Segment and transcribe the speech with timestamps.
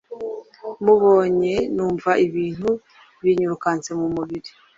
[0.83, 2.69] Mubonye numva ibintu
[3.23, 4.51] binyirukanse mu mubiri,